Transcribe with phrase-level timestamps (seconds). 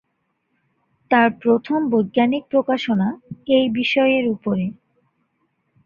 [1.11, 3.07] তার প্রথম বৈজ্ঞানিক প্রকাশনা
[3.49, 4.65] এই বিষয়ের উপরে।